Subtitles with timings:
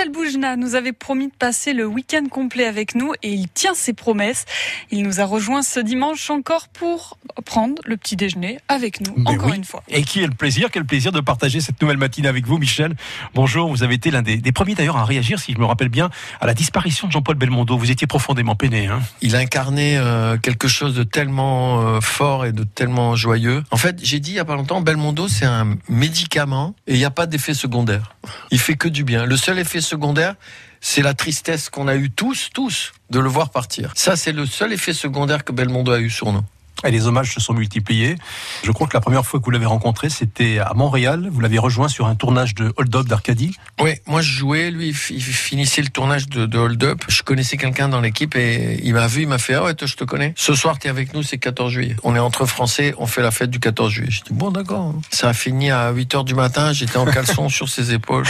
[0.00, 3.74] Michel Boujna nous avait promis de passer le week-end complet avec nous et il tient
[3.74, 4.46] ses promesses.
[4.90, 9.32] Il nous a rejoint ce dimanche encore pour prendre le petit déjeuner avec nous, Mais
[9.32, 9.56] encore oui.
[9.58, 9.82] une fois.
[9.88, 12.94] Et qui est le plaisir, quel plaisir de partager cette nouvelle matinée avec vous, Michel.
[13.34, 15.90] Bonjour, vous avez été l'un des, des premiers d'ailleurs à réagir, si je me rappelle
[15.90, 16.08] bien,
[16.40, 17.76] à la disparition de Jean-Paul Belmondo.
[17.76, 18.86] Vous étiez profondément peiné.
[18.86, 23.64] Hein Il incarnait euh, quelque chose de tellement euh, fort et de tellement joyeux.
[23.70, 26.98] En fait, j'ai dit il y a pas longtemps, Belmondo, c'est un médicament et il
[26.98, 28.16] n'y a pas d'effet secondaire.
[28.50, 29.26] Il fait que du bien.
[29.26, 30.34] Le seul effet secondaire,
[30.80, 33.92] c'est la tristesse qu'on a eu tous, tous, de le voir partir.
[33.94, 36.42] Ça, c'est le seul effet secondaire que Belmondo a eu sur nous.
[36.86, 38.16] et les hommages se sont multipliés.
[38.64, 41.28] Je crois que la première fois que vous l'avez rencontré, c'était à Montréal.
[41.30, 43.54] Vous l'avez rejoint sur un tournage de Hold Up d'Arcadie.
[43.82, 47.04] Oui, moi je jouais, lui il fi- il finissait le tournage de, de Hold Up.
[47.08, 49.86] Je connaissais quelqu'un dans l'équipe et il m'a vu, il m'a fait Ah ouais, toi,
[49.86, 50.32] je te connais.
[50.38, 51.96] Ce soir, tu es avec nous, c'est 14 juillet.
[52.02, 54.10] On est entre Français, on fait la fête du 14 juillet.
[54.10, 54.94] Je dis Bon, d'accord.
[55.10, 58.24] Ça a fini à 8 heures du matin, j'étais en caleçon sur ses épaules.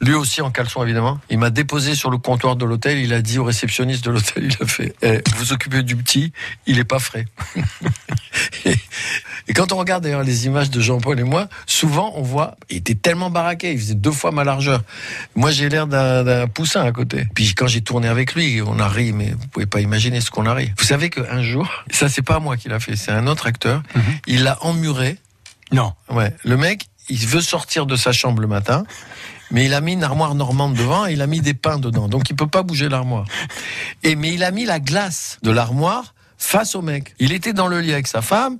[0.00, 1.18] Lui aussi en caleçon évidemment.
[1.30, 2.98] Il m'a déposé sur le comptoir de l'hôtel.
[2.98, 6.32] Il a dit au réceptionniste de l'hôtel, il a fait Eh, Vous occupez du petit,
[6.66, 7.24] il est pas frais.
[8.64, 8.74] et,
[9.48, 12.76] et quand on regarde d'ailleurs les images de Jean-Paul et moi, souvent on voit, il
[12.78, 14.82] était tellement baraqué, il faisait deux fois ma largeur.
[15.34, 17.26] Moi j'ai l'air d'un d'un poussin à côté.
[17.34, 20.30] Puis quand j'ai tourné avec lui, on a ri, mais vous pouvez pas imaginer ce
[20.30, 20.72] qu'on a ri.
[20.78, 23.82] Vous savez qu'un jour, ça c'est pas moi qui l'a fait, c'est un autre acteur,
[23.94, 24.02] Mhm.
[24.26, 25.16] il l'a emmuré.
[25.72, 25.94] Non.
[26.10, 28.84] Ouais, le mec, il veut sortir de sa chambre le matin.
[29.50, 32.08] Mais il a mis une armoire normande devant et il a mis des pains dedans.
[32.08, 33.26] Donc il peut pas bouger l'armoire.
[34.02, 37.14] Et mais il a mis la glace de l'armoire face au mec.
[37.18, 38.58] Il était dans le lit avec sa femme.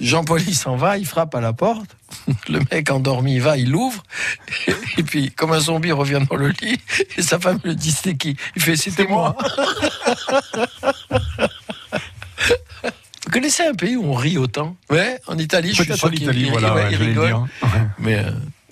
[0.00, 1.96] Jean-Paul il s'en va, il frappe à la porte.
[2.48, 4.02] Le mec endormi, il va, il l'ouvre.
[4.96, 6.80] Et puis, comme un zombie, il revient dans le lit.
[7.16, 8.36] Et sa femme le dit, c'était qui?
[8.54, 9.36] Il fait, c'était moi.
[13.26, 14.76] Vous connaissez un pays où on rit autant?
[14.88, 17.26] Ouais, en Italie, je suis sûr en qu'il voilà, ouais, ouais, rigole.
[17.26, 17.46] dire.
[17.62, 17.68] Ouais.
[17.98, 18.30] Mais euh,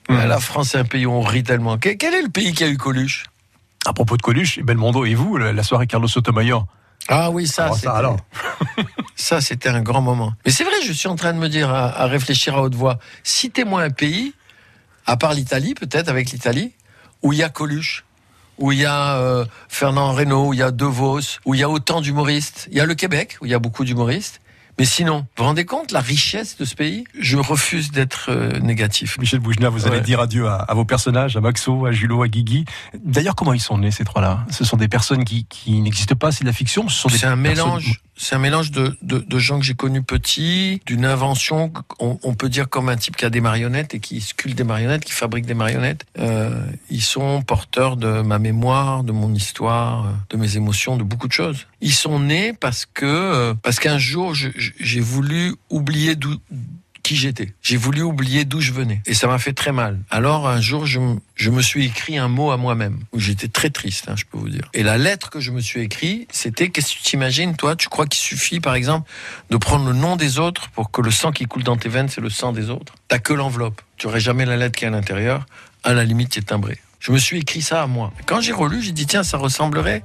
[0.08, 0.28] Mhm.
[0.28, 1.78] la France, c'est un pays où on rit tellement.
[1.78, 3.24] Quel, est le pays qui a eu Coluche?
[3.86, 6.66] À propos de Coluche, Belmondo et vous, la soirée Carlos Sotomayor.
[7.08, 8.16] Ah oui, ça, ça alors?
[9.16, 10.32] ça, c'était un grand moment.
[10.44, 12.75] Mais c'est vrai, je suis en train de me dire, à, à réfléchir à haute
[12.75, 12.98] voix.
[13.22, 14.34] Citez-moi un pays,
[15.06, 16.72] à part l'Italie, peut-être avec l'Italie,
[17.22, 18.04] où il y a Coluche,
[18.59, 21.60] où il y a euh, Fernand Reynaud, où il y a De Vos, où il
[21.60, 22.69] y a autant d'humoristes.
[22.70, 24.41] Il y a le Québec, où il y a beaucoup d'humoristes.
[24.79, 27.05] Mais sinon, vous vous rendez compte la richesse de ce pays?
[27.19, 29.19] Je refuse d'être euh, négatif.
[29.19, 32.29] Michel Boujna, vous allez dire adieu à, à vos personnages, à Maxo, à Julot, à
[32.29, 32.65] Guigui.
[33.05, 34.45] D'ailleurs, comment ils sont nés, ces trois-là?
[34.51, 37.19] Ce sont des personnes qui, qui n'existent pas, c'est de la fiction ce sont des
[37.19, 40.80] C'est un personnes- mélange, c'est un mélange de, de, de gens que j'ai connus petits,
[40.86, 44.20] d'une invention, on, on peut dire comme un type qui a des marionnettes et qui
[44.20, 46.04] sculpte des marionnettes, qui fabrique des marionnettes.
[46.19, 51.02] Euh, ils sont porteurs de ma mémoire, de mon histoire, euh, de mes émotions, de
[51.02, 51.66] beaucoup de choses.
[51.80, 56.36] Ils sont nés parce que euh, parce qu'un jour j'ai voulu oublier d'où
[57.04, 57.53] qui j'étais.
[57.62, 59.03] J'ai voulu oublier d'où je venais.
[59.06, 60.00] Et ça m'a fait très mal.
[60.10, 60.98] Alors un jour, je,
[61.50, 64.48] me suis écrit un mot à moi-même, où j'étais très triste, hein, je peux vous
[64.48, 64.69] dire.
[64.72, 67.76] Et la lettre que je me suis écrit, c'était, qu'est-ce que tu t'imagines, toi?
[67.76, 69.09] Tu crois qu'il suffit, par exemple,
[69.50, 72.09] de prendre le nom des autres pour que le sang qui coule dans tes veines,
[72.09, 72.94] c'est le sang des autres?
[73.06, 73.82] T'as que l'enveloppe.
[73.98, 75.47] Tu aurais jamais la lettre qui est à l'intérieur.
[75.84, 76.78] À la limite, tu es timbré.
[77.00, 78.14] Je me suis écrit ça à moi.
[78.25, 80.03] Quand j'ai relu, j'ai dit, tiens, ça ressemblerait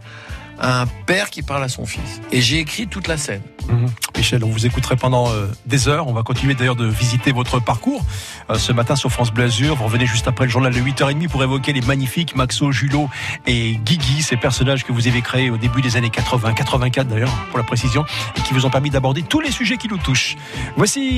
[0.60, 2.20] à un père qui parle à son fils.
[2.34, 3.42] Et j'ai écrit toute la scène.
[3.70, 3.90] Mhm.
[4.20, 6.10] Michel, on vous écouterait pendant euh, des heures.
[6.10, 8.04] On va continuer d'ailleurs de visiter votre parcours.
[8.50, 11.30] Euh, ce matin sur France Bleu Azur, vous revenez juste après le journal de 8h30
[11.30, 13.10] pour évoquer les magnifiques Maxo, Julot
[13.48, 17.32] et Guigui, ces personnages que vous avez créés au début des années 80, 84 d'ailleurs,
[17.48, 18.04] pour la précision,
[18.36, 20.36] et qui vous ont permis d'aborder tous les sujets qui nous touchent.
[20.76, 21.18] Voici